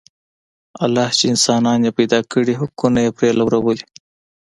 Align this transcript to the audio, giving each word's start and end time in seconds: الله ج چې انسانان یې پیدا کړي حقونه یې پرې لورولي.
الله 0.83 1.07
ج 1.13 1.15
چې 1.19 1.25
انسانان 1.33 1.79
یې 1.85 1.91
پیدا 1.99 2.19
کړي 2.33 2.53
حقونه 2.61 2.99
یې 3.05 3.11
پرې 3.17 3.29
لورولي. 3.39 3.85